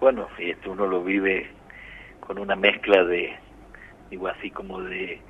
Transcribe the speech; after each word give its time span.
bueno, 0.00 0.28
este, 0.38 0.68
uno 0.68 0.86
lo 0.86 1.02
vive 1.02 1.48
con 2.20 2.38
una 2.38 2.56
mezcla 2.56 3.04
de, 3.04 3.36
digo 4.10 4.28
así 4.28 4.50
como 4.50 4.80
de, 4.80 5.20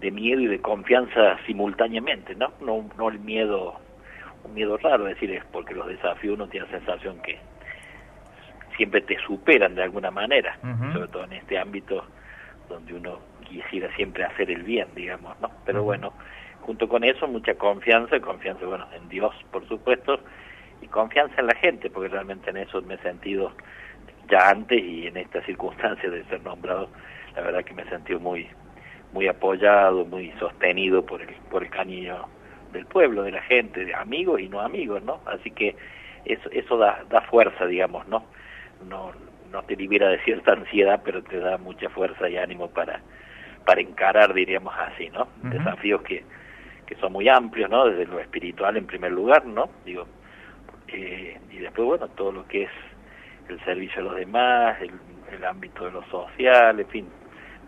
de 0.00 0.10
miedo 0.10 0.40
y 0.40 0.46
de 0.46 0.60
confianza 0.60 1.38
simultáneamente, 1.46 2.34
¿no? 2.34 2.52
No, 2.60 2.88
no 2.96 3.08
el 3.08 3.18
miedo, 3.20 3.74
un 4.44 4.54
miedo 4.54 4.76
raro, 4.78 5.06
es 5.08 5.14
decir, 5.14 5.30
es 5.32 5.44
porque 5.46 5.74
los 5.74 5.86
desafíos 5.86 6.34
uno 6.34 6.48
tiene 6.48 6.66
la 6.66 6.78
sensación 6.78 7.20
que 7.22 7.38
siempre 8.76 9.00
te 9.02 9.16
superan 9.20 9.74
de 9.74 9.82
alguna 9.82 10.10
manera, 10.10 10.58
sobre 10.92 11.08
todo 11.08 11.24
en 11.24 11.34
este 11.34 11.58
ámbito 11.58 12.04
donde 12.68 12.94
uno 12.94 13.18
quisiera 13.44 13.94
siempre 13.94 14.24
hacer 14.24 14.50
el 14.50 14.62
bien, 14.62 14.88
digamos, 14.94 15.38
¿no? 15.40 15.50
Pero 15.64 15.82
bueno, 15.84 16.12
junto 16.62 16.88
con 16.88 17.04
eso 17.04 17.28
mucha 17.28 17.54
confianza, 17.54 18.18
confianza, 18.20 18.66
bueno, 18.66 18.86
en 18.94 19.08
Dios, 19.08 19.34
por 19.52 19.66
supuesto, 19.68 20.18
y 20.82 20.86
confianza 20.88 21.40
en 21.40 21.46
la 21.46 21.54
gente, 21.54 21.90
porque 21.90 22.08
realmente 22.08 22.50
en 22.50 22.58
eso 22.58 22.80
me 22.82 22.94
he 22.94 22.98
sentido 22.98 23.52
ya 24.30 24.48
antes 24.48 24.82
y 24.82 25.06
en 25.06 25.16
esta 25.16 25.42
circunstancia 25.42 26.08
de 26.10 26.24
ser 26.24 26.42
nombrado, 26.42 26.88
la 27.34 27.42
verdad 27.42 27.64
que 27.64 27.74
me 27.74 27.82
he 27.82 27.88
sentido 27.88 28.20
muy 28.20 28.48
muy 29.12 29.28
apoyado, 29.28 30.04
muy 30.04 30.32
sostenido 30.38 31.04
por 31.04 31.22
el 31.22 31.34
por 31.50 31.62
el 31.62 31.70
cariño 31.70 32.26
del 32.72 32.86
pueblo, 32.86 33.22
de 33.22 33.30
la 33.30 33.42
gente, 33.42 33.84
de 33.84 33.94
amigos 33.94 34.40
y 34.40 34.48
no 34.48 34.60
amigos, 34.60 35.02
¿no? 35.02 35.20
Así 35.26 35.50
que 35.50 35.76
eso 36.24 36.48
eso 36.50 36.76
da 36.76 37.04
da 37.08 37.20
fuerza, 37.22 37.66
digamos, 37.66 38.06
¿no? 38.08 38.24
No 38.88 39.12
no 39.52 39.62
te 39.62 39.76
libera 39.76 40.08
de 40.08 40.18
cierta 40.24 40.52
ansiedad, 40.52 41.00
pero 41.04 41.22
te 41.22 41.38
da 41.38 41.58
mucha 41.58 41.88
fuerza 41.90 42.28
y 42.28 42.36
ánimo 42.36 42.68
para 42.70 43.00
para 43.64 43.80
encarar, 43.80 44.34
diríamos 44.34 44.74
así, 44.76 45.08
¿no? 45.10 45.28
Desafíos 45.42 46.02
que 46.02 46.24
que 46.86 46.96
son 46.96 47.12
muy 47.12 47.28
amplios, 47.28 47.70
¿no? 47.70 47.86
Desde 47.86 48.06
lo 48.06 48.20
espiritual 48.20 48.76
en 48.76 48.86
primer 48.86 49.12
lugar, 49.12 49.46
¿no? 49.46 49.70
Digo, 49.84 50.06
eh, 50.94 51.40
y 51.50 51.58
después, 51.58 51.86
bueno, 51.86 52.08
todo 52.08 52.30
lo 52.30 52.46
que 52.46 52.64
es 52.64 52.70
el 53.48 53.62
servicio 53.64 54.00
a 54.00 54.04
los 54.04 54.16
demás, 54.16 54.78
el, 54.80 55.44
ámbito 55.44 55.84
de 55.84 55.90
lo 55.90 56.04
social, 56.04 56.78
en 56.78 56.86
fin, 56.86 57.08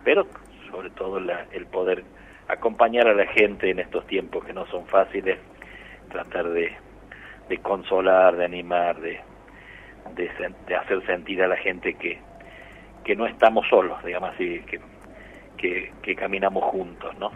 pero 0.04 0.26
sobre 0.70 0.88
todo 0.90 1.18
el 1.18 1.66
poder 1.66 2.04
acompañar 2.46 3.08
a 3.08 3.14
la 3.14 3.26
gente 3.26 3.68
en 3.70 3.80
estos 3.80 4.06
tiempos 4.06 4.44
que 4.44 4.52
no 4.52 4.64
son 4.66 4.86
fáciles, 4.86 5.38
tratar 6.08 6.48
de, 6.50 6.72
de 7.48 7.58
consolar, 7.58 8.36
de 8.36 8.44
animar, 8.44 9.00
de, 9.00 9.20
de, 10.14 10.76
hacer 10.76 11.04
sentir 11.06 11.42
a 11.42 11.48
la 11.48 11.56
gente 11.56 11.94
que, 11.94 12.20
que 13.04 13.16
no 13.16 13.26
estamos 13.26 13.66
solos, 13.68 14.02
digamos 14.04 14.30
así, 14.34 14.60
que, 14.60 14.80
que, 15.56 15.92
que 16.02 16.14
caminamos 16.14 16.62
juntos, 16.64 17.18
¿no? 17.18 17.32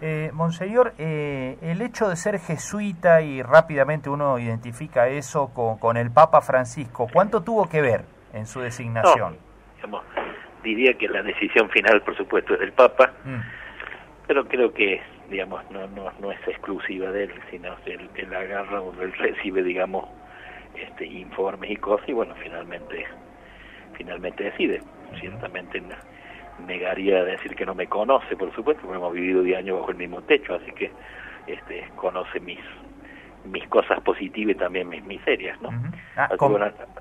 Eh, 0.00 0.30
Monseñor, 0.32 0.92
eh, 0.98 1.56
el 1.62 1.80
hecho 1.80 2.08
de 2.08 2.16
ser 2.16 2.38
jesuita 2.38 3.22
y 3.22 3.42
rápidamente 3.42 4.10
uno 4.10 4.38
identifica 4.38 5.08
eso 5.08 5.50
con, 5.54 5.96
el 5.96 6.10
Papa 6.10 6.40
Francisco, 6.40 7.08
¿cuánto 7.12 7.42
tuvo 7.42 7.68
que 7.68 7.80
ver 7.80 8.04
en 8.32 8.46
su 8.46 8.60
designación? 8.60 9.36
diría 10.62 10.94
que 10.94 11.08
la 11.08 11.22
decisión 11.22 11.68
final, 11.68 12.00
por 12.00 12.16
supuesto, 12.16 12.54
es 12.54 12.60
del 12.60 12.72
Papa, 12.72 13.12
mm. 13.24 13.40
pero 14.26 14.48
creo 14.48 14.72
que 14.72 15.02
digamos 15.28 15.62
no, 15.70 15.86
no, 15.88 16.10
no 16.20 16.32
es 16.32 16.38
exclusiva 16.48 17.10
de 17.10 17.24
él, 17.24 17.34
sino 17.50 17.76
él, 17.86 18.08
él 18.14 18.34
agarra 18.34 18.80
o 18.80 18.92
él 19.02 19.12
recibe, 19.12 19.62
digamos, 19.62 20.08
este 20.74 21.06
informes 21.06 21.70
y 21.70 21.76
cosas 21.76 22.08
y 22.08 22.12
bueno, 22.12 22.34
finalmente 22.42 23.06
finalmente 23.96 24.44
decide. 24.44 24.80
Ciertamente 25.20 25.80
negaría 26.66 27.24
decir 27.24 27.54
que 27.54 27.66
no 27.66 27.74
me 27.74 27.86
conoce, 27.86 28.36
por 28.36 28.54
supuesto, 28.54 28.82
porque 28.82 28.98
hemos 28.98 29.12
vivido 29.12 29.42
10 29.42 29.58
años 29.58 29.78
bajo 29.78 29.90
el 29.90 29.96
mismo 29.96 30.22
techo, 30.22 30.54
así 30.54 30.70
que 30.72 30.90
este, 31.46 31.88
conoce 31.96 32.40
mis 32.40 32.60
mis 33.44 33.66
cosas 33.68 34.00
positivas 34.00 34.56
y 34.56 34.58
también 34.58 34.88
mis 34.88 35.04
miserias, 35.04 35.60
¿no? 35.60 35.68
Ah, 36.16 36.28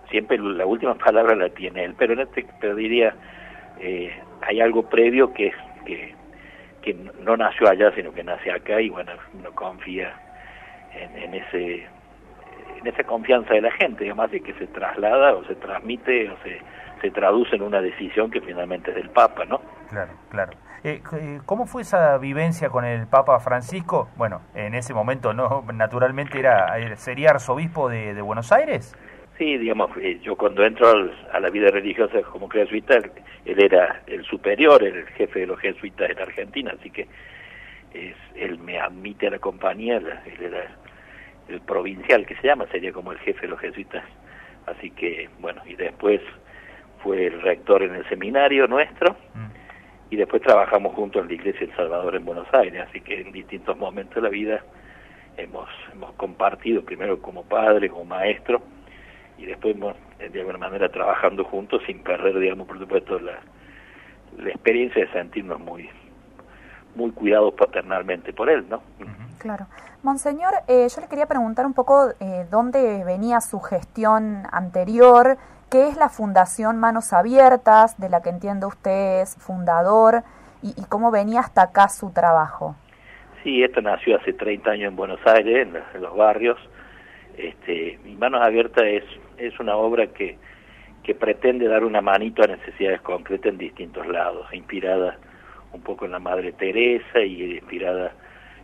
siempre 0.09 0.37
la 0.37 0.65
última 0.65 0.95
palabra 0.95 1.35
la 1.35 1.49
tiene 1.49 1.85
él, 1.85 1.95
pero 1.97 2.13
en 2.13 2.19
este, 2.19 2.45
pero 2.59 2.75
diría, 2.75 3.15
eh, 3.79 4.11
hay 4.41 4.59
algo 4.59 4.89
previo 4.89 5.33
que 5.33 5.47
es 5.47 5.55
que, 5.85 6.13
que 6.81 6.93
no 7.21 7.37
nació 7.37 7.69
allá, 7.69 7.93
sino 7.95 8.13
que 8.13 8.23
nace 8.23 8.51
acá 8.51 8.81
y 8.81 8.89
bueno, 8.89 9.13
uno 9.33 9.51
confía 9.51 10.13
en, 10.93 11.17
en 11.17 11.33
ese 11.33 11.87
en 12.79 12.87
esa 12.87 13.03
confianza 13.05 13.53
de 13.53 13.61
la 13.61 13.71
gente, 13.71 14.03
digamos 14.03 14.25
así, 14.25 14.41
que 14.41 14.53
se 14.55 14.67
traslada 14.67 15.35
o 15.35 15.45
se 15.45 15.55
transmite 15.55 16.29
o 16.29 16.37
se 16.43 16.59
se 17.03 17.11
traduce 17.11 17.57
en 17.57 17.61
una 17.61 17.81
decisión 17.81 18.31
que 18.31 18.39
finalmente 18.39 18.91
es 18.91 18.95
del 18.95 19.09
Papa, 19.09 19.43
¿no? 19.43 19.59
Claro, 19.89 20.13
claro. 20.29 20.53
Eh, 20.85 21.01
eh, 21.17 21.39
¿Cómo 21.45 21.65
fue 21.65 21.81
esa 21.81 22.17
vivencia 22.17 22.69
con 22.69 22.85
el 22.85 23.07
Papa 23.07 23.39
Francisco? 23.41 24.09
Bueno, 24.15 24.41
en 24.55 24.73
ese 24.73 24.93
momento 24.93 25.33
no, 25.33 25.65
naturalmente 25.73 26.39
era 26.39 26.79
eh, 26.79 26.95
sería 26.95 27.31
arzobispo 27.31 27.89
de, 27.89 28.21
Buenos 28.21 28.53
Aires. 28.53 28.95
Sí, 29.37 29.57
digamos, 29.57 29.89
yo 30.21 30.37
cuando 30.37 30.63
entro 30.63 30.87
a 31.33 31.39
la 31.39 31.49
vida 31.49 31.71
religiosa 31.71 32.21
como 32.21 32.47
jesuita, 32.47 32.95
él 32.95 33.59
era 33.59 34.01
el 34.07 34.23
superior, 34.23 34.81
el 34.81 35.05
jefe 35.07 35.41
de 35.41 35.47
los 35.47 35.59
jesuitas 35.59 36.09
en 36.09 36.19
Argentina, 36.19 36.73
así 36.79 36.89
que 36.89 37.07
es, 37.93 38.15
él 38.35 38.59
me 38.59 38.79
admite 38.79 39.27
a 39.27 39.31
la 39.31 39.39
compañía, 39.39 39.97
él 39.97 40.37
era 40.39 40.67
el 41.49 41.59
provincial 41.61 42.25
que 42.25 42.35
se 42.35 42.47
llama, 42.47 42.65
sería 42.71 42.93
como 42.93 43.11
el 43.11 43.17
jefe 43.19 43.41
de 43.41 43.47
los 43.49 43.59
jesuitas. 43.59 44.05
Así 44.67 44.91
que, 44.91 45.29
bueno, 45.39 45.61
y 45.65 45.75
después 45.75 46.21
fue 47.03 47.27
el 47.27 47.41
rector 47.41 47.83
en 47.83 47.95
el 47.95 48.07
seminario 48.09 48.67
nuestro 48.67 49.13
mm. 49.33 50.11
y 50.11 50.15
después 50.15 50.41
trabajamos 50.41 50.95
juntos 50.95 51.21
en 51.21 51.27
la 51.27 51.33
Iglesia 51.33 51.67
El 51.67 51.75
Salvador 51.75 52.15
en 52.15 52.25
Buenos 52.25 52.47
Aires, 52.53 52.85
así 52.89 53.01
que 53.01 53.21
en 53.21 53.31
distintos 53.31 53.77
momentos 53.77 54.15
de 54.15 54.21
la 54.21 54.29
vida 54.29 54.63
hemos, 55.37 55.69
hemos 55.91 56.13
compartido, 56.13 56.83
primero 56.83 57.21
como 57.21 57.43
padre, 57.43 57.89
como 57.89 58.05
maestro, 58.05 58.61
y 59.37 59.45
después 59.45 59.75
de 60.19 60.39
alguna 60.39 60.57
manera 60.57 60.89
trabajando 60.89 61.43
juntos 61.43 61.81
sin 61.85 61.99
perder, 62.03 62.39
digamos, 62.39 62.67
por 62.67 62.79
supuesto, 62.79 63.19
la, 63.19 63.39
la 64.37 64.49
experiencia 64.49 65.05
de 65.05 65.11
sentirnos 65.11 65.59
muy 65.59 65.89
muy 66.95 67.11
cuidados 67.11 67.53
paternalmente 67.55 68.33
por 68.33 68.49
él, 68.49 68.65
¿no? 68.69 68.83
Claro. 69.37 69.67
Monseñor, 70.03 70.53
eh, 70.67 70.87
yo 70.93 71.01
le 71.01 71.07
quería 71.07 71.25
preguntar 71.25 71.65
un 71.65 71.73
poco 71.73 72.11
eh, 72.19 72.45
dónde 72.49 73.03
venía 73.03 73.41
su 73.41 73.59
gestión 73.59 74.43
anterior, 74.51 75.37
¿Qué 75.73 75.87
es 75.87 75.97
la 75.97 76.09
Fundación 76.09 76.79
Manos 76.79 77.13
Abiertas, 77.13 77.99
de 77.99 78.07
la 78.07 78.21
que 78.21 78.29
entiendo 78.29 78.67
usted 78.67 79.21
es 79.21 79.35
fundador, 79.37 80.21
y, 80.61 80.71
cómo 80.87 81.09
venía 81.09 81.39
hasta 81.39 81.63
acá 81.63 81.89
su 81.89 82.13
trabajo? 82.13 82.75
Sí, 83.41 83.63
esto 83.63 83.81
nació 83.81 84.17
hace 84.17 84.33
30 84.33 84.69
años 84.69 84.89
en 84.89 84.95
Buenos 84.95 85.19
Aires, 85.25 85.67
en, 85.67 85.99
los 85.99 86.15
barrios. 86.15 86.59
Este, 87.35 87.99
Manos 88.19 88.43
Abiertas 88.43 88.83
es, 88.83 89.03
es 89.39 89.59
una 89.59 89.75
obra 89.75 90.05
que, 90.05 90.37
que 91.01 91.15
pretende 91.15 91.67
dar 91.67 91.83
una 91.83 92.01
manito 92.01 92.43
a 92.43 92.47
necesidades 92.47 93.01
concretas 93.01 93.51
en 93.51 93.57
distintos 93.57 94.05
lados, 94.05 94.45
inspirada 94.53 95.17
un 95.71 95.81
poco 95.81 96.05
en 96.05 96.11
la 96.11 96.19
Madre 96.19 96.51
Teresa 96.51 97.19
y 97.19 97.55
inspirada 97.55 98.13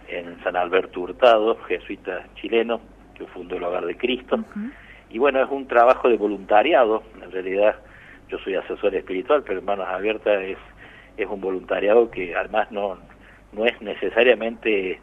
en 0.10 0.42
San 0.44 0.56
Alberto 0.56 1.02
Hurtado, 1.02 1.58
jesuita 1.68 2.26
chileno, 2.36 2.82
que 3.16 3.26
fundó 3.28 3.58
el 3.58 3.64
Hogar 3.64 3.86
de 3.86 3.98
Cristo. 3.98 4.44
Y 5.10 5.18
bueno, 5.18 5.42
es 5.44 5.50
un 5.50 5.68
trabajo 5.68 6.10
de 6.10 6.18
voluntariado, 6.18 7.04
en 7.22 7.32
realidad 7.32 7.76
yo 8.30 8.38
soy 8.40 8.56
asesor 8.56 8.96
espiritual, 8.96 9.44
pero 9.46 9.62
Manos 9.62 9.88
Abiertas 9.88 10.42
es, 10.44 10.58
es 11.18 11.28
un 11.28 11.42
voluntariado 11.42 12.12
que 12.12 12.36
además 12.36 12.72
no, 12.72 12.98
no 13.52 13.66
es 13.66 13.82
necesariamente, 13.82 15.00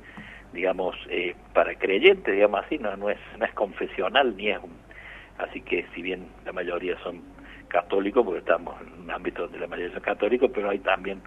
digamos, 0.52 0.96
eh, 1.10 1.34
para 1.52 1.74
creyentes, 1.74 2.32
digamos 2.32 2.64
así, 2.64 2.78
no, 2.78 2.96
no, 2.96 3.10
es, 3.10 3.18
no 3.38 3.44
es 3.44 3.52
confesional 3.52 4.36
ni 4.36 4.50
es 4.50 4.58
un... 4.62 4.72
Así 5.38 5.60
que 5.60 5.84
si 5.94 6.00
bien 6.00 6.28
la 6.46 6.52
mayoría 6.52 6.96
son 7.02 7.20
católicos, 7.68 8.24
porque 8.24 8.38
estamos 8.38 8.74
en 8.80 9.02
un 9.02 9.10
ámbito 9.10 9.42
donde 9.42 9.58
la 9.58 9.66
mayoría 9.66 9.92
son 9.92 10.02
católicos, 10.02 10.50
pero 10.54 10.70
hay 10.70 10.78
también 10.78 11.20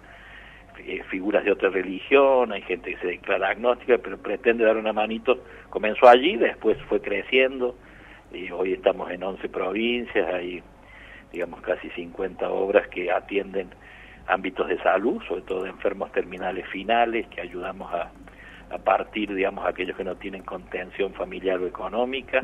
eh, 0.86 1.02
figuras 1.10 1.44
de 1.44 1.52
otra 1.52 1.70
religión, 1.70 2.52
hay 2.52 2.62
gente 2.62 2.94
que 2.94 3.00
se 3.00 3.06
declara 3.06 3.50
agnóstica, 3.50 3.98
pero 3.98 4.18
pretende 4.18 4.64
dar 4.64 4.76
una 4.76 4.92
manito. 4.92 5.44
Comenzó 5.68 6.08
allí, 6.08 6.36
después 6.36 6.78
fue 6.88 7.00
creciendo, 7.00 7.76
y 8.32 8.50
hoy 8.50 8.72
estamos 8.74 9.10
en 9.10 9.22
11 9.22 9.48
provincias, 9.48 10.32
hay 10.32 10.62
digamos 11.32 11.60
casi 11.60 11.88
50 11.90 12.50
obras 12.50 12.88
que 12.88 13.10
atienden 13.10 13.68
ámbitos 14.26 14.68
de 14.68 14.78
salud, 14.82 15.22
sobre 15.28 15.42
todo 15.42 15.62
de 15.62 15.70
enfermos 15.70 16.10
terminales 16.12 16.66
finales, 16.68 17.26
que 17.28 17.40
ayudamos 17.40 17.92
a, 17.92 18.10
a 18.70 18.78
partir, 18.78 19.34
digamos, 19.34 19.64
a 19.64 19.70
aquellos 19.70 19.96
que 19.96 20.04
no 20.04 20.16
tienen 20.16 20.42
contención 20.42 21.12
familiar 21.14 21.60
o 21.60 21.66
económica, 21.66 22.42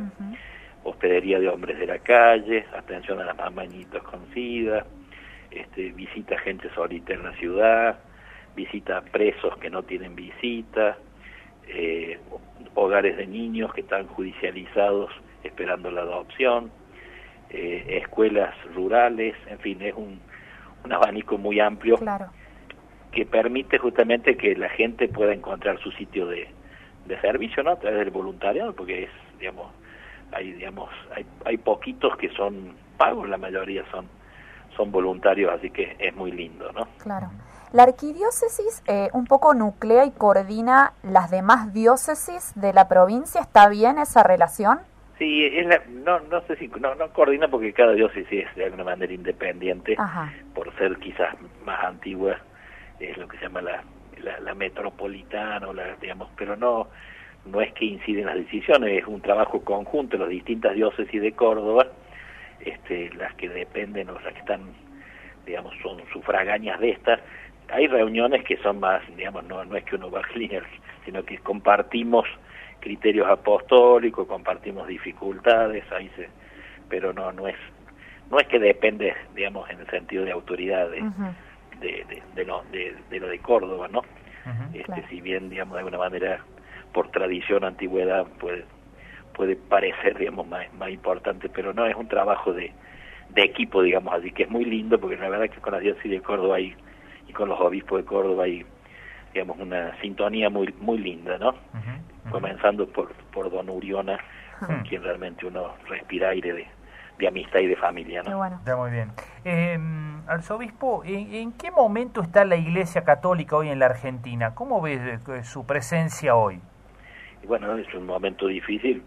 hospedería 0.83 1.39
de 1.39 1.49
hombres 1.49 1.79
de 1.79 1.87
la 1.87 1.99
calle, 1.99 2.65
atención 2.77 3.21
a 3.21 3.25
las 3.25 3.37
mamañitos 3.37 4.03
con 4.03 4.21
SIDA, 4.35 4.87
este, 5.51 5.93
visita 5.93 6.37
gente 6.39 6.69
solita 6.75 7.15
en 7.15 7.23
la 7.23 7.33
ciudad, 7.33 7.99
visita 8.57 8.99
a 8.99 9.03
presos 9.03 9.57
que 9.59 9.71
no 9.71 9.83
tienen 9.85 10.17
visita, 10.17 10.97
eh, 11.69 12.19
hogares 12.75 13.17
de 13.17 13.27
niños 13.27 13.73
que 13.73 13.83
están 13.83 14.07
judicializados 14.09 15.11
esperando 15.45 15.91
la 15.91 16.01
adopción, 16.01 16.71
eh, 17.51 18.01
escuelas 18.03 18.55
rurales, 18.75 19.37
en 19.49 19.59
fin, 19.61 19.83
es 19.83 19.95
un, 19.95 20.21
un 20.85 20.93
abanico 20.93 21.39
muy 21.39 21.61
amplio 21.61 21.97
que 23.13 23.25
permite 23.25 23.79
justamente 23.79 24.37
que 24.37 24.57
la 24.57 24.69
gente 24.69 25.09
pueda 25.09 25.33
encontrar 25.33 25.79
su 25.79 25.91
sitio 25.93 26.27
de, 26.27 26.49
de 27.07 27.21
servicio, 27.21 27.63
¿no? 27.63 27.71
A 27.71 27.79
través 27.79 28.01
del 28.01 28.11
voluntariado, 28.11 28.75
porque 28.75 29.05
es, 29.05 29.11
digamos, 29.39 29.73
hay, 30.33 30.53
digamos, 30.53 30.91
hay, 31.15 31.25
hay 31.45 31.57
poquitos 31.57 32.17
que 32.17 32.29
son 32.31 32.75
pagos, 32.99 33.29
la 33.29 33.39
mayoría 33.39 33.85
son, 33.91 34.07
son 34.77 34.91
voluntarios, 34.91 35.53
así 35.53 35.71
que 35.71 35.97
es 35.99 36.15
muy 36.15 36.33
lindo, 36.33 36.71
¿no? 36.73 36.87
Claro. 36.99 37.31
La 37.77 37.83
arquidiócesis 37.83 38.83
eh, 38.89 39.11
un 39.13 39.27
poco 39.27 39.53
nuclea 39.53 40.07
y 40.07 40.11
coordina 40.11 40.95
las 41.03 41.31
demás 41.31 41.75
diócesis 41.75 42.55
de 42.59 42.73
la 42.73 42.89
provincia. 42.89 43.43
¿Está 43.43 43.69
bien 43.69 43.99
esa 43.99 44.23
relación? 44.23 44.79
Sí, 45.19 45.45
es 45.45 45.67
la, 45.67 45.83
no, 45.87 46.21
no 46.21 46.41
sé 46.47 46.57
si 46.57 46.69
no, 46.69 46.95
no 46.95 47.13
coordina 47.13 47.49
porque 47.49 47.75
cada 47.75 47.93
diócesis 47.93 48.47
es 48.47 48.57
de 48.57 48.65
alguna 48.65 48.85
manera 48.85 49.13
independiente, 49.13 49.95
por 50.55 50.75
ser 50.79 50.97
quizás 50.97 51.37
más 51.67 51.85
antigua, 51.85 52.39
es 52.99 53.15
lo 53.19 53.29
que 53.29 53.37
se 53.37 53.43
llama 53.43 53.61
la, 53.61 53.85
la, 54.41 54.55
metropolitana, 54.55 55.69
o 55.69 55.75
la, 55.75 55.97
digamos, 55.97 56.31
pero 56.35 56.57
no, 56.57 56.89
no 57.45 57.61
es 57.61 57.75
que 57.75 57.85
inciden 57.85 58.25
las 58.25 58.37
decisiones, 58.37 59.03
es 59.03 59.07
un 59.07 59.21
trabajo 59.21 59.63
conjunto 59.63 60.17
de 60.17 60.23
las 60.23 60.31
distintas 60.31 60.75
diócesis 60.75 61.21
de 61.21 61.33
Córdoba, 61.33 61.89
este, 62.59 63.11
las 63.19 63.35
que 63.35 63.51
dependen 63.51 64.09
o 64.09 64.19
las 64.19 64.33
que 64.33 64.39
están, 64.39 64.63
digamos, 65.45 65.75
son 65.83 66.01
sufragañas 66.11 66.81
de 66.81 66.89
estas. 66.93 67.21
Hay 67.69 67.87
reuniones 67.89 68.45
que 68.45 68.57
son 68.59 68.81
más, 68.81 69.03
digamos, 69.17 69.45
no, 69.45 69.65
no 69.65 69.77
es 69.77 69.85
que 69.85 69.97
uno 69.97 70.11
va 70.11 70.21
a 70.21 70.39
línea, 70.39 70.63
sino 71.05 71.25
que 71.25 71.39
compartimos 71.39 72.27
criterios 72.81 73.27
apostólicos, 73.29 74.27
compartimos 74.27 74.87
dificultades, 74.87 75.85
ahí 75.93 76.11
se, 76.17 76.29
pero 76.89 77.13
no 77.13 77.33
no 77.33 77.49
es 77.49 77.57
no 78.31 78.39
es 78.39 78.47
que 78.49 78.59
depende, 78.59 79.15
digamos, 79.35 79.69
en 79.71 79.81
el 79.81 79.87
sentido 79.89 80.25
de 80.25 80.33
autoridad 80.33 80.91
de, 80.91 81.01
de, 81.81 82.23
de, 82.35 82.45
lo, 82.45 82.65
de, 82.73 83.21
lo 83.21 83.29
de 83.29 83.39
Córdoba, 83.39 83.89
¿no? 83.89 84.03
este, 84.75 85.05
Si 85.09 85.21
bien, 85.21 85.49
digamos, 85.49 85.75
de 85.75 85.79
alguna 85.81 85.99
manera, 85.99 86.41
por 86.93 87.09
tradición, 87.11 87.65
antigüedad, 87.65 88.27
puede, 88.41 88.65
puede 89.33 89.55
parecer, 89.55 90.19
digamos, 90.19 90.47
más, 90.47 90.73
más 90.75 90.91
importante, 90.91 91.49
pero 91.49 91.73
no, 91.73 91.87
es 91.87 91.95
un 91.95 92.09
trabajo 92.09 92.53
de, 92.53 92.73
de 93.31 93.43
equipo, 93.43 93.83
digamos, 93.83 94.13
así 94.15 94.33
que 94.33 94.45
es 94.45 94.51
muy 94.51 94.65
lindo, 94.65 94.99
porque 94.99 95.17
la 95.17 95.29
verdad 95.29 95.49
que 95.49 95.61
con 95.61 95.75
la 95.75 95.81
diócesis 95.81 96.11
de 96.11 96.21
Córdoba 96.21 96.59
y, 96.59 96.75
y 97.29 97.33
con 97.33 97.49
los 97.49 97.61
obispos 97.61 97.99
de 97.99 98.05
Córdoba 98.05 98.45
hay, 98.45 98.65
digamos, 99.33 99.59
una 99.59 99.99
sintonía 100.01 100.51
muy 100.51 100.75
muy 100.79 100.99
linda, 100.99 101.39
¿no? 101.39 101.55
comenzando 102.31 102.89
por, 102.89 103.13
por 103.33 103.51
Don 103.51 103.71
Uriona, 103.71 104.19
con 104.59 104.83
quien 104.83 105.03
realmente 105.03 105.47
uno 105.47 105.75
respira 105.89 106.31
aire 106.31 106.53
de, 106.53 106.67
de 107.19 107.29
amistad 107.29 107.61
y 107.61 107.67
de 107.67 107.77
familia. 107.77 108.23
¿no? 108.23 108.37
Bueno. 108.37 108.57
Está 108.57 108.77
muy 108.77 108.91
bien. 108.91 109.13
Eh, 109.45 109.79
arzobispo, 110.27 111.03
¿en, 111.05 111.53
qué 111.53 111.71
momento 111.71 112.21
está 112.21 112.45
la 112.45 112.57
Iglesia 112.57 113.05
Católica 113.05 113.57
hoy 113.57 113.69
en 113.69 113.79
la 113.79 113.87
Argentina? 113.87 114.55
¿Cómo 114.55 114.81
ves 114.81 115.01
eh, 115.01 115.45
su 115.45 115.67
presencia 115.67 116.35
hoy? 116.35 116.61
bueno, 117.47 117.77
es 117.77 117.93
un 117.95 118.07
momento 118.07 118.49
difícil, 118.49 119.05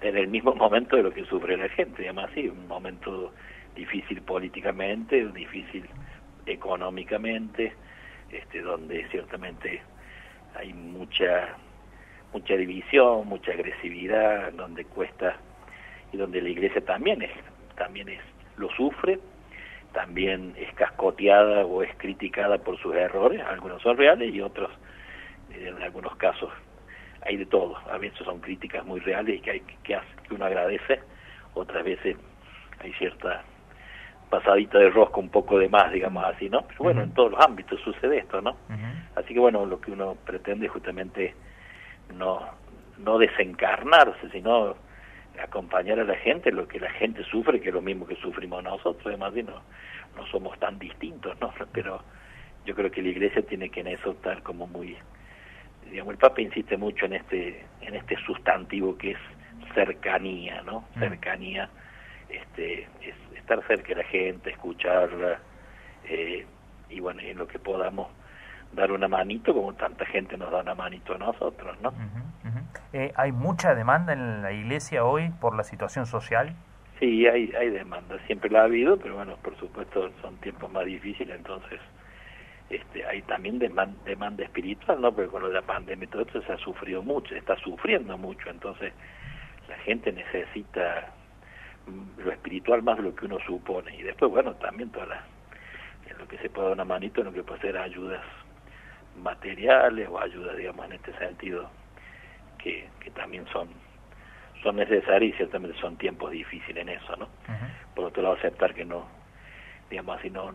en 0.00 0.16
el 0.16 0.28
mismo 0.28 0.54
momento 0.56 0.96
de 0.96 1.04
lo 1.04 1.12
que 1.12 1.24
sufre 1.24 1.56
la 1.56 1.68
gente, 1.68 2.02
además 2.02 2.30
sí, 2.34 2.48
un 2.48 2.66
momento 2.66 3.32
difícil 3.76 4.20
políticamente, 4.22 5.24
difícil 5.28 5.88
económicamente, 6.46 7.72
este, 8.30 8.62
donde 8.62 9.06
ciertamente 9.08 9.82
hay 10.54 10.72
mucha 10.72 11.56
mucha 12.32 12.56
división, 12.56 13.28
mucha 13.28 13.52
agresividad, 13.52 14.52
donde 14.52 14.84
cuesta 14.84 15.36
y 16.12 16.16
donde 16.16 16.40
la 16.40 16.48
iglesia 16.48 16.82
también 16.84 17.22
es, 17.22 17.30
también 17.76 18.08
es, 18.08 18.20
lo 18.56 18.70
sufre, 18.70 19.18
también 19.92 20.54
es 20.56 20.72
cascoteada 20.74 21.66
o 21.66 21.82
es 21.82 21.94
criticada 21.96 22.58
por 22.58 22.78
sus 22.78 22.94
errores, 22.94 23.42
algunos 23.42 23.82
son 23.82 23.96
reales 23.96 24.34
y 24.34 24.40
otros, 24.40 24.70
en 25.50 25.82
algunos 25.82 26.16
casos, 26.16 26.50
hay 27.24 27.36
de 27.36 27.46
todo, 27.46 27.76
a 27.90 27.98
veces 27.98 28.18
son 28.24 28.40
críticas 28.40 28.84
muy 28.84 29.00
reales 29.00 29.36
y 29.36 29.40
que, 29.40 29.50
hay, 29.50 29.60
que, 29.60 29.76
que 30.26 30.34
uno 30.34 30.46
agradece, 30.46 31.00
otras 31.54 31.84
veces 31.84 32.16
hay 32.80 32.92
cierta 32.94 33.44
pasadita 34.32 34.78
de 34.78 34.88
rosca 34.88 35.20
un 35.20 35.28
poco 35.28 35.58
de 35.58 35.68
más, 35.68 35.92
digamos 35.92 36.24
así, 36.24 36.48
¿no? 36.48 36.62
Pero 36.62 36.84
bueno, 36.84 37.02
en 37.02 37.12
todos 37.12 37.32
los 37.32 37.40
ámbitos 37.44 37.78
sucede 37.82 38.16
esto, 38.16 38.40
¿no? 38.40 38.56
Así 39.14 39.34
que 39.34 39.38
bueno, 39.38 39.66
lo 39.66 39.78
que 39.78 39.92
uno 39.92 40.16
pretende 40.24 40.68
justamente 40.68 41.34
no, 42.16 42.40
no 42.96 43.18
desencarnarse, 43.18 44.30
sino 44.30 44.74
acompañar 45.38 46.00
a 46.00 46.04
la 46.04 46.16
gente, 46.16 46.50
lo 46.50 46.66
que 46.66 46.80
la 46.80 46.90
gente 46.92 47.22
sufre, 47.24 47.60
que 47.60 47.68
es 47.68 47.74
lo 47.74 47.82
mismo 47.82 48.06
que 48.06 48.16
sufrimos 48.16 48.64
nosotros, 48.64 49.06
además 49.06 49.34
de 49.34 49.42
no, 49.42 49.60
no 50.16 50.26
somos 50.28 50.58
tan 50.58 50.78
distintos, 50.78 51.38
¿no? 51.38 51.52
Pero 51.72 52.02
yo 52.64 52.74
creo 52.74 52.90
que 52.90 53.02
la 53.02 53.08
iglesia 53.08 53.42
tiene 53.42 53.68
que 53.68 53.80
en 53.80 53.88
eso 53.88 54.12
estar 54.12 54.42
como 54.42 54.66
muy, 54.66 54.96
digamos, 55.90 56.12
el 56.12 56.18
Papa 56.18 56.40
insiste 56.40 56.78
mucho 56.78 57.04
en 57.04 57.12
este, 57.12 57.66
en 57.82 57.96
este 57.96 58.16
sustantivo 58.24 58.96
que 58.96 59.10
es 59.10 59.18
cercanía, 59.74 60.62
¿no? 60.62 60.86
Mm. 60.94 61.00
Cercanía, 61.00 61.68
este, 62.30 62.88
es 63.02 63.14
estar 63.52 63.66
cerca 63.66 63.88
de 63.88 63.96
la 63.96 64.04
gente, 64.04 64.50
escucharla, 64.50 65.38
eh, 66.04 66.46
y 66.88 67.00
bueno, 67.00 67.20
en 67.20 67.38
lo 67.38 67.46
que 67.46 67.58
podamos 67.58 68.08
dar 68.72 68.90
una 68.92 69.08
manito 69.08 69.52
como 69.52 69.74
tanta 69.74 70.06
gente 70.06 70.36
nos 70.36 70.50
da 70.50 70.60
una 70.60 70.74
manito 70.74 71.14
a 71.14 71.18
nosotros, 71.18 71.78
¿no? 71.82 71.92
Eh, 72.94 73.12
¿Hay 73.16 73.32
mucha 73.32 73.74
demanda 73.74 74.12
en 74.12 74.42
la 74.42 74.52
iglesia 74.52 75.04
hoy 75.04 75.30
por 75.40 75.56
la 75.56 75.64
situación 75.64 76.06
social? 76.06 76.54
Sí, 76.98 77.26
hay, 77.26 77.52
hay 77.58 77.70
demanda, 77.70 78.16
siempre 78.26 78.50
la 78.50 78.60
ha 78.60 78.64
habido, 78.64 78.96
pero 78.98 79.16
bueno, 79.16 79.36
por 79.42 79.56
supuesto 79.56 80.10
son 80.20 80.36
tiempos 80.36 80.70
más 80.70 80.84
difíciles, 80.84 81.36
entonces 81.36 81.80
este, 82.70 83.04
hay 83.06 83.22
también 83.22 83.58
demanda, 83.58 83.98
demanda 84.04 84.44
espiritual, 84.44 85.00
¿no? 85.00 85.12
Porque 85.12 85.30
con 85.30 85.52
la 85.52 85.62
pandemia 85.62 86.08
todo 86.08 86.22
esto 86.22 86.42
se 86.42 86.52
ha 86.52 86.58
sufrido 86.58 87.02
mucho, 87.02 87.34
está 87.34 87.56
sufriendo 87.56 88.16
mucho, 88.16 88.48
entonces 88.48 88.92
la 89.68 89.76
gente 89.78 90.12
necesita 90.12 91.12
lo 92.18 92.30
espiritual 92.30 92.82
más 92.82 92.96
de 92.96 93.04
lo 93.04 93.14
que 93.14 93.26
uno 93.26 93.38
supone 93.46 93.96
y 93.96 94.02
después, 94.02 94.30
bueno, 94.30 94.54
también 94.54 94.90
toda 94.90 95.06
la, 95.06 95.24
en 96.08 96.18
lo 96.18 96.28
que 96.28 96.38
se 96.38 96.50
puede 96.50 96.68
dar 96.68 96.74
una 96.74 96.84
manito, 96.84 97.20
en 97.20 97.26
lo 97.26 97.32
que 97.32 97.42
puede 97.42 97.60
ser 97.60 97.76
ayudas 97.76 98.22
materiales 99.16 100.08
o 100.08 100.18
ayudas, 100.18 100.56
digamos, 100.56 100.86
en 100.86 100.92
este 100.92 101.12
sentido, 101.18 101.68
que, 102.58 102.88
que 103.00 103.10
también 103.10 103.46
son 103.52 103.68
son 104.62 104.76
necesarias 104.76 105.34
y 105.34 105.36
ciertamente 105.36 105.78
son 105.80 105.96
tiempos 105.96 106.30
difíciles 106.30 106.82
en 106.82 106.88
eso, 106.90 107.16
¿no? 107.16 107.28
Por 107.94 108.06
otro 108.06 108.22
lado, 108.22 108.36
aceptar 108.36 108.74
que 108.74 108.84
no, 108.84 109.06
digamos 109.90 110.18
así, 110.18 110.30
no, 110.30 110.52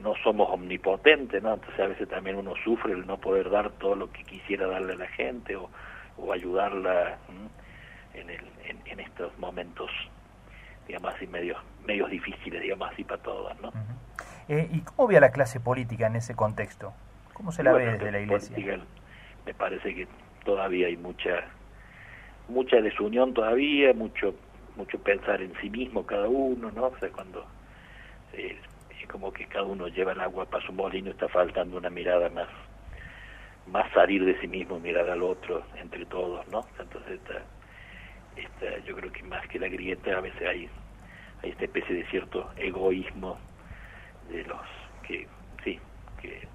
no 0.00 0.14
somos 0.22 0.48
omnipotentes, 0.50 1.42
¿no? 1.42 1.54
Entonces 1.54 1.80
a 1.80 1.88
veces 1.88 2.08
también 2.08 2.36
uno 2.36 2.54
sufre 2.62 2.92
el 2.92 3.06
no 3.06 3.18
poder 3.18 3.50
dar 3.50 3.70
todo 3.72 3.96
lo 3.96 4.12
que 4.12 4.22
quisiera 4.24 4.66
darle 4.66 4.92
a 4.92 4.96
la 4.96 5.08
gente 5.08 5.56
o, 5.56 5.70
o 6.16 6.32
ayudarla 6.32 7.18
en, 8.14 8.30
el, 8.30 8.40
en, 8.86 9.00
estos 9.00 9.36
momentos, 9.38 9.90
digamos 10.86 11.14
así, 11.14 11.26
medios, 11.26 11.58
medios 11.86 12.10
difíciles, 12.10 12.62
digamos 12.62 12.90
así, 12.92 13.04
para 13.04 13.22
todos, 13.22 13.60
¿no? 13.60 13.72
eh, 14.48 14.68
¿Y 14.72 14.80
cómo 14.80 15.08
ve 15.08 15.16
a 15.16 15.20
la 15.20 15.30
clase 15.30 15.60
política 15.60 16.06
en 16.06 16.16
ese 16.16 16.34
contexto? 16.34 16.92
¿Cómo 17.32 17.52
se 17.52 17.62
la 17.62 17.72
ve 17.72 17.86
desde 17.86 18.10
la 18.12 18.20
iglesia? 18.20 18.80
me 19.44 19.54
parece 19.54 19.94
que 19.94 20.08
todavía 20.44 20.88
hay 20.88 20.96
mucha 20.96 21.44
mucha 22.48 22.80
desunión 22.80 23.32
todavía, 23.32 23.92
mucho 23.92 24.34
mucho 24.76 24.98
pensar 24.98 25.40
en 25.40 25.52
sí 25.60 25.70
mismo 25.70 26.04
cada 26.04 26.28
uno, 26.28 26.70
¿no? 26.70 26.86
O 26.86 26.98
sea, 26.98 27.10
cuando 27.10 27.46
eh, 28.32 28.58
es 28.90 29.08
como 29.08 29.32
que 29.32 29.46
cada 29.46 29.64
uno 29.64 29.88
lleva 29.88 30.12
el 30.12 30.20
agua 30.20 30.46
para 30.46 30.64
su 30.66 30.72
molino, 30.72 31.10
está 31.10 31.28
faltando 31.28 31.76
una 31.76 31.90
mirada 31.90 32.28
más 32.30 32.48
más 33.66 33.90
salir 33.92 34.24
de 34.24 34.38
sí 34.40 34.46
mismo, 34.46 34.78
mirar 34.78 35.08
al 35.10 35.22
otro 35.22 35.64
entre 35.76 36.04
todos, 36.06 36.46
¿no? 36.48 36.64
Entonces 36.78 37.20
esta, 37.20 37.42
esta, 38.36 38.78
yo 38.84 38.96
creo 38.96 39.12
que 39.12 39.22
más 39.24 39.46
que 39.48 39.58
la 39.58 39.68
grieta 39.68 40.16
a 40.16 40.20
veces 40.20 40.42
hay, 40.42 40.68
hay 41.42 41.50
esta 41.50 41.64
especie 41.64 41.94
de 41.94 42.06
cierto 42.06 42.50
egoísmo 42.56 43.38
de 44.30 44.44
los 44.44 44.60
que 45.06 45.26
sí, 45.64 45.78
que 46.20 46.46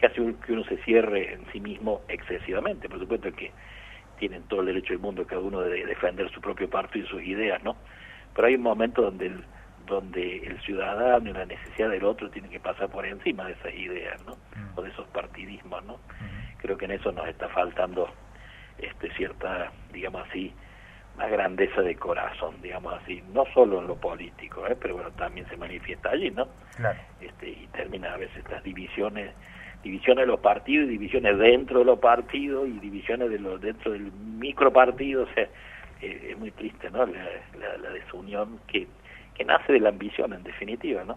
que 0.00 0.06
hace 0.06 0.34
que 0.46 0.52
uno 0.52 0.64
se 0.64 0.78
cierre 0.78 1.34
en 1.34 1.44
sí 1.52 1.60
mismo 1.60 2.00
excesivamente. 2.08 2.88
Por 2.88 2.98
supuesto 2.98 3.30
que 3.32 3.52
tienen 4.18 4.42
todo 4.44 4.60
el 4.60 4.66
derecho 4.66 4.94
del 4.94 4.98
mundo 4.98 5.26
cada 5.26 5.42
uno 5.42 5.60
de 5.60 5.84
defender 5.84 6.30
su 6.30 6.40
propio 6.40 6.68
partido 6.68 7.04
y 7.04 7.08
sus 7.08 7.22
ideas, 7.22 7.62
¿no? 7.62 7.76
Pero 8.34 8.48
hay 8.48 8.54
un 8.54 8.62
momento 8.62 9.02
donde 9.02 9.26
el, 9.26 9.44
donde 9.86 10.38
el 10.38 10.60
ciudadano 10.62 11.30
y 11.30 11.32
la 11.32 11.44
necesidad 11.44 11.90
del 11.90 12.04
otro 12.04 12.30
tienen 12.30 12.50
que 12.50 12.60
pasar 12.60 12.88
por 12.88 13.04
encima 13.04 13.44
de 13.44 13.52
esas 13.52 13.74
ideas, 13.74 14.24
¿no? 14.24 14.36
Mm. 14.36 14.78
O 14.78 14.82
de 14.82 14.90
esos 14.90 15.06
partidismos, 15.08 15.84
¿no? 15.84 15.94
Mm. 15.94 16.58
Creo 16.58 16.78
que 16.78 16.86
en 16.86 16.92
eso 16.92 17.12
nos 17.12 17.28
está 17.28 17.48
faltando 17.48 18.08
este 18.78 19.12
cierta, 19.14 19.70
digamos 19.92 20.26
así, 20.28 20.52
más 21.20 21.30
grandeza 21.30 21.82
de 21.82 21.94
corazón, 21.96 22.54
digamos 22.62 22.94
así, 22.94 23.22
no 23.34 23.44
solo 23.52 23.80
en 23.80 23.88
lo 23.88 23.96
político, 23.96 24.66
¿eh? 24.66 24.76
pero 24.80 24.94
bueno, 24.94 25.10
también 25.12 25.46
se 25.48 25.56
manifiesta 25.58 26.10
allí, 26.10 26.30
¿no? 26.30 26.48
Claro. 26.76 26.98
Este, 27.20 27.50
y 27.50 27.68
termina 27.72 28.14
a 28.14 28.16
veces 28.16 28.38
estas 28.38 28.62
divisiones 28.64 29.30
divisiones 29.82 30.22
de 30.22 30.26
los 30.26 30.40
partidos, 30.40 30.88
divisiones 30.88 31.38
dentro 31.38 31.80
de 31.80 31.84
los 31.86 31.98
partidos 31.98 32.68
y 32.68 32.78
divisiones 32.80 33.30
de 33.30 33.38
los 33.38 33.60
dentro 33.60 33.92
del 33.92 34.12
micropartido, 34.12 35.22
o 35.22 35.34
sea, 35.34 35.44
eh, 36.02 36.28
es 36.30 36.38
muy 36.38 36.50
triste, 36.50 36.90
¿no? 36.90 37.06
La, 37.06 37.90
desunión 37.90 38.60
que, 38.66 38.86
que 39.40 39.46
nace 39.46 39.72
de 39.72 39.80
la 39.80 39.88
ambición, 39.88 40.34
en 40.34 40.42
definitiva, 40.42 41.02
¿no? 41.04 41.16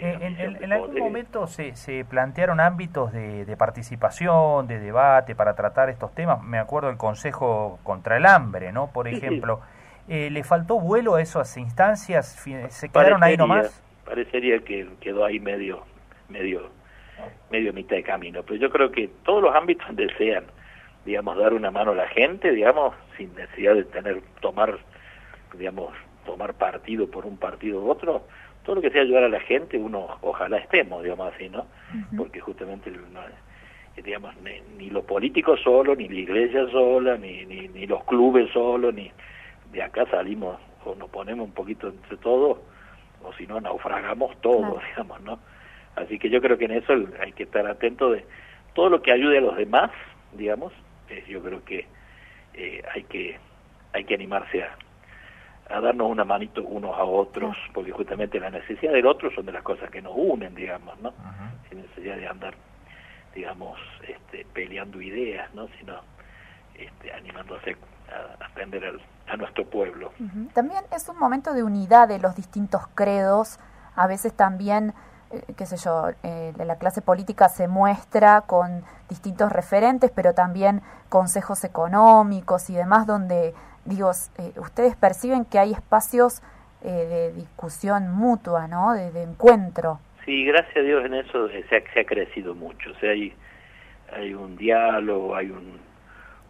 Eh, 0.00 0.56
en, 0.60 0.72
algún 0.72 0.98
momento 0.98 1.46
se, 1.46 1.76
se 1.76 2.04
plantearon 2.04 2.58
ámbitos 2.58 3.12
de, 3.12 3.44
de, 3.44 3.56
participación, 3.56 4.66
de 4.66 4.80
debate 4.80 5.36
para 5.36 5.54
tratar 5.54 5.88
estos 5.88 6.12
temas. 6.16 6.42
Me 6.42 6.58
acuerdo 6.58 6.88
del 6.88 6.96
Consejo 6.96 7.78
contra 7.84 8.16
el 8.16 8.26
Hambre, 8.26 8.72
¿no? 8.72 8.90
Por 8.92 9.06
ejemplo. 9.06 9.60
Eh, 10.08 10.30
¿Le 10.30 10.42
faltó 10.42 10.80
vuelo 10.80 11.14
a 11.14 11.22
esas 11.22 11.56
instancias? 11.58 12.26
¿Se 12.70 12.88
quedaron 12.88 13.22
ahí 13.22 13.36
nomás? 13.36 13.84
Parecería 14.04 14.58
que 14.60 14.88
quedó 15.00 15.24
ahí 15.24 15.38
medio, 15.38 15.84
medio, 16.28 16.70
medio 17.52 17.72
mitad 17.72 17.94
de 17.94 18.02
camino. 18.02 18.42
Pero 18.42 18.56
yo 18.56 18.70
creo 18.70 18.90
que 18.90 19.08
todos 19.22 19.42
los 19.42 19.54
ámbitos 19.54 19.86
desean, 19.94 20.44
digamos, 21.04 21.38
dar 21.38 21.52
una 21.52 21.70
mano 21.70 21.92
a 21.92 21.94
la 21.94 22.08
gente, 22.08 22.50
digamos, 22.50 22.96
sin 23.16 23.32
necesidad 23.36 23.74
de 23.74 23.84
tener, 23.84 24.22
tomar, 24.40 24.78
digamos, 25.56 25.92
tomar 26.28 26.52
partido 26.52 27.10
por 27.10 27.24
un 27.24 27.38
partido 27.38 27.80
u 27.80 27.90
otro, 27.90 28.26
todo 28.62 28.76
lo 28.76 28.82
que 28.82 28.90
sea 28.90 29.00
ayudar 29.00 29.24
a 29.24 29.30
la 29.30 29.40
gente, 29.40 29.78
uno 29.78 30.18
ojalá 30.20 30.58
estemos, 30.58 31.02
digamos 31.02 31.32
así, 31.34 31.48
¿no? 31.48 31.66
Porque 32.18 32.38
justamente, 32.38 32.92
digamos, 34.04 34.36
ni, 34.42 34.60
ni 34.76 34.90
los 34.90 35.04
políticos 35.04 35.58
solos, 35.64 35.96
ni 35.96 36.06
la 36.06 36.20
iglesia 36.20 36.68
sola, 36.70 37.16
ni, 37.16 37.46
ni, 37.46 37.66
ni 37.68 37.86
los 37.86 38.04
clubes 38.04 38.52
solos, 38.52 38.92
ni 38.92 39.10
de 39.72 39.82
acá 39.82 40.04
salimos 40.10 40.58
o 40.84 40.94
nos 40.94 41.08
ponemos 41.08 41.46
un 41.46 41.54
poquito 41.54 41.88
entre 41.88 42.18
todos 42.18 42.58
o 43.24 43.32
si 43.32 43.46
no 43.46 43.58
naufragamos 43.58 44.38
todos, 44.42 44.82
digamos, 44.90 45.22
¿no? 45.22 45.38
Así 45.96 46.18
que 46.18 46.28
yo 46.28 46.42
creo 46.42 46.58
que 46.58 46.66
en 46.66 46.72
eso 46.72 46.92
hay 47.20 47.32
que 47.32 47.44
estar 47.44 47.66
atento 47.66 48.10
de 48.10 48.26
todo 48.74 48.90
lo 48.90 49.00
que 49.00 49.12
ayude 49.12 49.38
a 49.38 49.40
los 49.40 49.56
demás, 49.56 49.90
digamos, 50.34 50.74
eh, 51.08 51.24
yo 51.26 51.42
creo 51.42 51.64
que 51.64 51.86
eh, 52.52 52.82
hay 52.94 53.04
que 53.04 53.38
hay 53.94 54.04
que 54.04 54.14
animarse 54.14 54.62
a, 54.62 54.76
a 55.70 55.80
darnos 55.80 56.10
una 56.10 56.24
manito 56.24 56.62
unos 56.62 56.96
a 56.96 57.04
otros, 57.04 57.56
porque 57.74 57.92
justamente 57.92 58.40
la 58.40 58.50
necesidad 58.50 58.92
del 58.92 59.06
otro 59.06 59.30
son 59.30 59.46
de 59.46 59.52
las 59.52 59.62
cosas 59.62 59.90
que 59.90 60.00
nos 60.00 60.12
unen, 60.16 60.54
digamos, 60.54 60.98
¿no? 61.00 61.12
Sin 61.68 61.82
necesidad 61.82 62.16
de 62.16 62.26
andar, 62.26 62.54
digamos, 63.34 63.78
este, 64.06 64.46
peleando 64.52 65.00
ideas, 65.00 65.52
¿no? 65.54 65.68
Sino 65.78 65.94
este, 66.74 67.12
animándose 67.12 67.76
a, 68.08 68.44
atender 68.46 69.00
a 69.26 69.36
nuestro 69.36 69.66
pueblo. 69.66 70.12
También 70.54 70.84
es 70.94 71.08
un 71.08 71.18
momento 71.18 71.52
de 71.52 71.62
unidad 71.62 72.08
de 72.08 72.18
los 72.18 72.34
distintos 72.34 72.82
credos, 72.94 73.58
a 73.94 74.06
veces 74.06 74.32
también, 74.32 74.94
eh, 75.30 75.42
qué 75.56 75.66
sé 75.66 75.76
yo, 75.76 76.10
eh, 76.22 76.54
la 76.56 76.76
clase 76.76 77.02
política 77.02 77.48
se 77.48 77.68
muestra 77.68 78.42
con 78.42 78.84
distintos 79.08 79.52
referentes, 79.52 80.10
pero 80.14 80.32
también 80.34 80.82
consejos 81.08 81.64
económicos 81.64 82.70
y 82.70 82.74
demás, 82.74 83.06
donde, 83.06 83.54
digo, 83.88 84.10
eh, 84.38 84.52
ustedes 84.58 84.96
perciben 84.96 85.44
que 85.44 85.58
hay 85.58 85.72
espacios 85.72 86.42
de 86.80 87.32
discusión 87.32 88.08
mutua, 88.12 88.68
¿no? 88.68 88.92
De, 88.92 89.22
encuentro. 89.24 89.98
Sí, 90.24 90.44
gracias 90.44 90.76
a 90.76 90.80
Dios 90.80 91.04
en 91.04 91.14
eso 91.14 91.48
se 91.48 91.76
ha, 91.76 91.92
se 91.92 92.00
ha 92.00 92.04
crecido 92.04 92.54
mucho, 92.54 92.92
o 92.92 92.94
sea, 93.00 93.10
hay, 93.10 93.34
hay 94.12 94.32
un 94.32 94.56
diálogo, 94.56 95.34
hay 95.34 95.50
un 95.50 95.80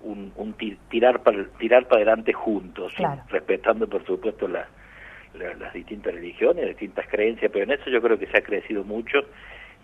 un, 0.03 0.33
un 0.37 0.55
tirar 0.89 1.23
para 1.23 1.45
tirar 1.59 1.87
para 1.87 2.03
adelante 2.03 2.33
juntos, 2.33 2.93
respetando 3.29 3.89
por 3.89 4.05
supuesto 4.05 4.49
las 4.49 5.73
distintas 5.73 6.15
religiones, 6.15 6.65
las 6.65 6.71
distintas 6.71 7.07
creencias, 7.09 7.51
pero 7.53 7.65
en 7.65 7.73
eso 7.73 7.91
yo 7.91 8.01
creo 8.01 8.19
que 8.19 8.27
se 8.27 8.39
ha 8.39 8.43
crecido 8.43 8.85
mucho 8.85 9.19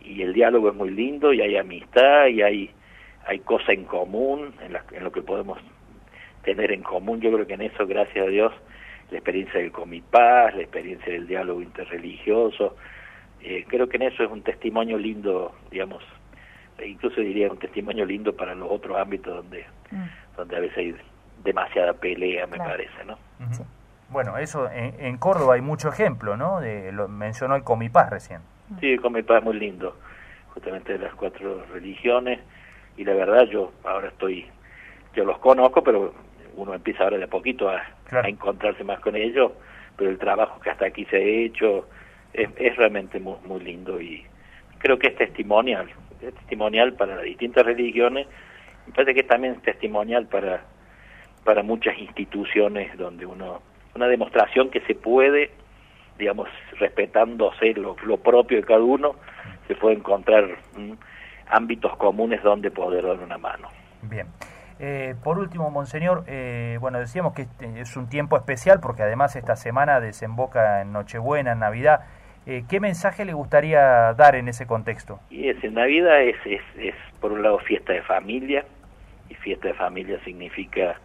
y 0.03 0.23
el 0.23 0.33
diálogo 0.33 0.69
es 0.69 0.75
muy 0.75 0.91
lindo 0.91 1.33
y 1.33 1.41
hay 1.41 1.57
amistad 1.57 2.27
y 2.27 2.43
hay 2.43 2.71
hay 3.27 3.39
cosa 3.39 3.73
en 3.73 3.85
común 3.85 4.55
en, 4.61 4.77
en 4.97 5.05
lo 5.05 5.11
que 5.11 5.23
podemos 5.23 5.59
tener 6.45 6.73
en 6.73 6.83
común. 6.83 7.21
Yo 7.21 7.33
creo 7.33 7.47
que 7.47 7.55
en 7.55 7.63
eso, 7.63 7.87
gracias 7.87 8.27
a 8.27 8.31
Dios, 8.31 8.53
la 9.11 9.19
experiencia 9.19 9.61
del 9.61 9.73
Comipaz, 9.73 10.55
la 10.55 10.63
experiencia 10.63 11.13
del 11.13 11.27
diálogo 11.27 11.63
interreligioso, 11.63 12.77
eh, 13.41 13.65
creo 13.69 13.89
que 13.89 13.97
en 13.97 14.05
eso 14.05 14.25
es 14.25 14.31
un 14.31 14.43
testimonio 14.43 14.97
lindo, 14.97 15.55
digamos, 15.71 16.03
e 16.79 16.89
incluso 16.89 17.21
diría 17.21 17.51
un 17.51 17.59
testimonio 17.59 18.05
lindo 18.05 18.35
para 18.35 18.55
los 18.55 18.71
otros 18.71 18.97
ámbitos 18.97 19.35
donde, 19.35 19.67
mm. 19.91 20.37
donde 20.37 20.57
a 20.57 20.61
veces 20.61 20.79
hay 20.79 20.97
demasiada 21.45 21.93
pelea, 21.93 22.47
me 22.47 22.57
parece, 22.57 23.05
¿no? 23.07 23.19
Bueno, 24.09 24.39
eso 24.39 24.71
en, 24.71 25.17
Córdoba 25.19 25.55
hay 25.55 25.61
mucho 25.61 25.89
ejemplo, 25.89 26.37
¿no? 26.37 26.61
De, 26.61 26.93
lo 26.93 27.09
mencionó 27.09 27.57
el 27.57 27.65
Comipaz 27.65 28.11
recién. 28.11 28.41
Sí, 28.81 28.93
el 28.93 29.01
Comipaz 29.01 29.39
es 29.39 29.45
muy 29.45 29.59
lindo, 29.59 29.97
justamente 30.55 30.95
de 30.95 31.01
las 31.01 31.15
cuatro 31.15 31.65
religiones, 31.73 32.41
y 32.97 33.05
la 33.05 33.15
verdad 33.15 33.45
yo 33.45 33.73
ahora 33.85 34.09
estoy, 34.09 34.47
yo 35.15 35.25
los 35.25 35.39
conozco, 35.39 35.83
pero 35.83 36.15
uno 36.57 36.75
empieza 36.75 37.05
ahora 37.05 37.19
de 37.19 37.25
a 37.25 37.29
poquito 37.29 37.69
a, 37.69 37.83
a 38.11 38.29
encontrarse 38.29 38.85
más 38.85 39.01
con 39.01 39.17
ellos, 39.17 39.53
pero 39.97 40.11
el 40.11 40.19
trabajo 40.19 40.61
que 40.61 40.71
hasta 40.71 40.87
aquí 40.87 41.05
se 41.07 41.17
ha 41.17 41.21
hecho 41.21 41.89
es, 42.33 42.49
es 42.57 42.77
realmente 42.77 43.21
muy, 43.21 43.37
muy 43.47 43.61
lindo 43.61 44.01
y 44.01 44.25
creo 44.79 44.99
que 44.99 45.09
es 45.09 45.17
testimonial, 45.17 45.89
es 46.21 46.35
testimonial 46.35 46.95
para 46.95 47.17
las 47.17 47.25
distintas 47.25 47.65
religiones, 47.65 48.27
me 48.87 48.93
parece 48.93 49.15
que 49.15 49.23
también 49.23 49.55
es 49.55 49.63
testimonial 49.63 50.27
para, 50.27 50.65
para 51.45 51.63
muchas 51.63 51.99
instituciones 51.99 52.97
donde 52.99 53.25
uno, 53.25 53.63
una 53.95 54.09
demostración 54.09 54.71
que 54.71 54.81
se 54.83 54.95
puede, 54.95 55.53
digamos, 56.19 56.49
respetándose 56.79 57.73
lo, 57.75 57.97
lo 58.05 58.19
propio 58.19 58.59
de 58.59 58.65
cada 58.65 58.81
uno, 58.81 59.17
se 59.67 59.75
puede 59.75 59.97
encontrar 59.97 60.59
ámbitos 61.49 61.97
comunes 61.97 62.43
donde 62.43 62.71
poder 62.71 63.07
dar 63.07 63.19
una 63.21 63.39
mano. 63.39 63.69
Bien. 64.03 64.27
Eh, 64.81 65.15
por 65.23 65.39
último, 65.39 65.71
Monseñor, 65.71 66.25
eh, 66.27 66.79
bueno, 66.81 66.99
decíamos 66.99 67.35
que 67.35 67.43
este 67.43 67.81
es 67.81 67.97
un 67.97 68.09
tiempo 68.09 68.37
especial 68.37 68.81
porque 68.81 69.03
además 69.03 69.37
esta 69.37 69.57
semana 69.57 70.01
desemboca 70.01 70.83
en 70.83 70.93
Nochebuena, 70.93 71.53
en 71.53 71.61
Navidad. 71.61 72.01
Eh, 72.47 72.65
¿Qué 72.69 72.81
mensaje 72.81 73.25
le 73.25 73.33
gustaría 73.33 74.13
dar 74.15 74.35
en 74.35 74.49
ese 74.49 74.67
contexto? 74.67 75.21
Y 75.31 75.49
es, 75.49 75.63
en 75.65 75.75
Navidad 75.75 76.21
es, 76.23 76.37
es, 76.45 76.63
es, 76.77 76.95
por 77.21 77.33
un 77.33 77.43
lado, 77.43 77.59
fiesta 77.61 77.93
de 77.93 78.03
familia, 78.03 78.65
y 79.31 79.35
fiesta 79.35 79.69
de 79.69 79.75
familia 79.75 80.19
significa 80.25 80.97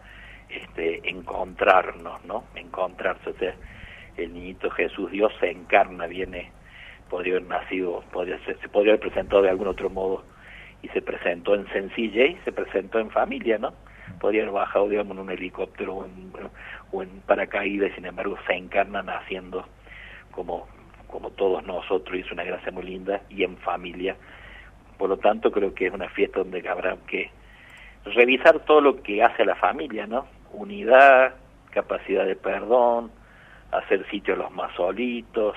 este, 0.48 1.08
encontrarnos, 1.08 2.24
¿no? 2.24 2.44
Encontrarse, 2.54 3.30
o 3.30 3.34
sea, 3.34 3.54
el 4.16 4.34
niñito 4.34 4.70
Jesús, 4.70 5.10
Dios 5.10 5.32
se 5.40 5.50
encarna, 5.50 6.06
viene, 6.06 6.50
podría 7.08 7.36
haber 7.36 7.48
nacido, 7.48 8.02
podría 8.12 8.38
ser, 8.44 8.58
se 8.60 8.68
podría 8.68 8.94
haber 8.94 9.08
presentado 9.08 9.42
de 9.42 9.50
algún 9.50 9.68
otro 9.68 9.88
modo, 9.88 10.24
y 10.82 10.88
se 10.88 11.02
presentó 11.02 11.54
en 11.54 11.66
sencilla 11.68 12.26
y 12.26 12.36
se 12.44 12.52
presentó 12.52 12.98
en 12.98 13.10
familia, 13.10 13.58
¿no? 13.58 13.72
Podría 14.20 14.42
haber 14.42 14.54
bajado, 14.54 14.88
digamos, 14.88 15.16
en 15.16 15.22
un 15.22 15.30
helicóptero 15.30 15.94
o 15.94 16.04
en, 16.04 16.32
o 16.92 17.02
en 17.02 17.08
paracaídas, 17.26 17.92
sin 17.94 18.06
embargo, 18.06 18.36
se 18.46 18.54
encarna 18.54 19.02
naciendo 19.02 19.64
como 20.30 20.66
como 21.10 21.30
todos 21.30 21.66
nosotros, 21.66 22.16
y 22.16 22.20
es 22.20 22.32
una 22.32 22.44
gracia 22.44 22.72
muy 22.72 22.84
linda, 22.84 23.20
y 23.28 23.42
en 23.42 23.56
familia. 23.58 24.16
Por 24.96 25.10
lo 25.10 25.16
tanto, 25.18 25.50
creo 25.50 25.74
que 25.74 25.86
es 25.86 25.92
una 25.92 26.08
fiesta 26.08 26.38
donde 26.38 26.66
habrá 26.68 26.96
que 27.06 27.30
revisar 28.04 28.60
todo 28.60 28.80
lo 28.80 29.02
que 29.02 29.22
hace 29.22 29.42
a 29.42 29.46
la 29.46 29.56
familia, 29.56 30.06
¿no? 30.06 30.26
Unidad, 30.52 31.34
capacidad 31.70 32.24
de 32.26 32.36
perdón, 32.36 33.10
hacer 33.72 34.08
sitio 34.10 34.34
a 34.34 34.38
los 34.38 34.50
más 34.52 34.74
solitos, 34.74 35.56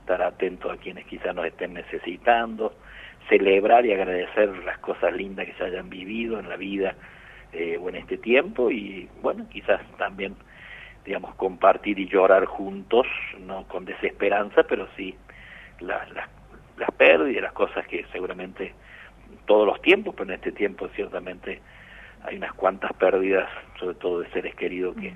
estar 0.00 0.22
atento 0.22 0.70
a 0.70 0.76
quienes 0.76 1.06
quizás 1.06 1.34
nos 1.34 1.46
estén 1.46 1.74
necesitando, 1.74 2.74
celebrar 3.28 3.86
y 3.86 3.92
agradecer 3.92 4.48
las 4.64 4.78
cosas 4.78 5.12
lindas 5.12 5.46
que 5.46 5.54
se 5.54 5.64
hayan 5.64 5.90
vivido 5.90 6.38
en 6.38 6.48
la 6.48 6.56
vida 6.56 6.94
eh, 7.52 7.78
o 7.80 7.88
en 7.88 7.96
este 7.96 8.18
tiempo 8.18 8.70
y 8.70 9.08
bueno, 9.22 9.46
quizás 9.50 9.80
también 9.98 10.36
digamos, 11.06 11.36
compartir 11.36 11.98
y 12.00 12.08
llorar 12.08 12.44
juntos, 12.46 13.06
no 13.38 13.66
con 13.68 13.84
desesperanza, 13.84 14.64
pero 14.64 14.88
sí 14.96 15.14
las, 15.78 16.10
las, 16.10 16.28
las 16.76 16.90
pérdidas, 16.92 17.44
las 17.44 17.52
cosas 17.52 17.86
que 17.86 18.04
seguramente 18.12 18.74
todos 19.46 19.66
los 19.66 19.80
tiempos, 19.80 20.14
pero 20.16 20.30
en 20.30 20.34
este 20.34 20.50
tiempo 20.50 20.88
ciertamente 20.96 21.60
hay 22.24 22.36
unas 22.36 22.52
cuantas 22.54 22.92
pérdidas, 22.94 23.48
sobre 23.78 23.94
todo 23.94 24.20
de 24.20 24.30
seres 24.30 24.56
queridos, 24.56 24.96
que, 24.96 25.14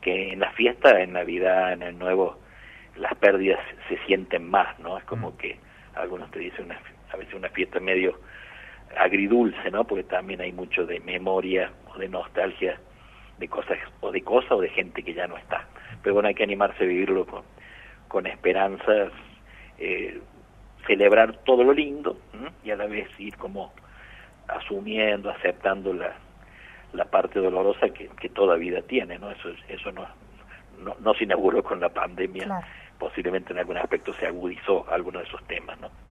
que 0.00 0.32
en 0.32 0.40
la 0.40 0.50
fiesta, 0.52 0.98
en 1.02 1.12
Navidad, 1.12 1.74
en 1.74 1.82
el 1.82 1.98
Nuevo, 1.98 2.38
las 2.96 3.14
pérdidas 3.16 3.60
se 3.88 3.98
sienten 4.06 4.48
más, 4.48 4.78
¿no? 4.78 4.96
Es 4.96 5.04
como 5.04 5.36
que 5.36 5.58
algunos 5.94 6.30
te 6.30 6.38
dicen 6.38 6.64
una, 6.66 6.80
a 7.12 7.16
veces 7.16 7.34
una 7.34 7.48
fiesta 7.48 7.80
medio 7.80 8.18
agridulce, 8.96 9.70
¿no? 9.70 9.84
Porque 9.84 10.04
también 10.04 10.40
hay 10.40 10.52
mucho 10.52 10.86
de 10.86 11.00
memoria 11.00 11.70
o 11.94 11.98
de 11.98 12.08
nostalgia 12.08 12.78
de 13.38 13.48
cosas 13.48 13.78
o 14.00 14.10
de 14.10 14.22
cosas 14.22 14.52
o 14.52 14.60
de 14.60 14.68
gente 14.70 15.02
que 15.02 15.14
ya 15.14 15.26
no 15.26 15.36
está. 15.36 15.66
Pero 16.02 16.14
bueno, 16.14 16.28
hay 16.28 16.34
que 16.34 16.42
animarse 16.42 16.84
a 16.84 16.86
vivirlo 16.86 17.26
con, 17.26 17.42
con 18.08 18.26
esperanzas, 18.26 19.12
eh, 19.78 20.20
celebrar 20.86 21.36
todo 21.44 21.64
lo 21.64 21.72
lindo 21.72 22.18
y 22.64 22.70
a 22.70 22.76
la 22.76 22.86
vez 22.86 23.08
ir 23.18 23.36
como 23.36 23.72
asumiendo, 24.48 25.30
aceptando 25.30 25.92
la, 25.92 26.16
la 26.92 27.04
parte 27.04 27.38
dolorosa 27.38 27.90
que, 27.90 28.08
que 28.20 28.28
toda 28.28 28.56
vida 28.56 28.82
tiene, 28.82 29.18
¿no? 29.18 29.30
Eso, 29.30 29.50
eso 29.68 29.92
no, 29.92 30.08
no, 30.82 30.96
no 31.00 31.14
se 31.14 31.24
inauguró 31.24 31.62
con 31.62 31.80
la 31.80 31.90
pandemia, 31.90 32.62
posiblemente 32.98 33.52
en 33.52 33.58
algún 33.60 33.76
aspecto 33.76 34.12
se 34.14 34.26
agudizó 34.26 34.86
alguno 34.90 35.18
de 35.18 35.26
esos 35.26 35.44
temas, 35.46 35.78
¿no? 35.80 35.90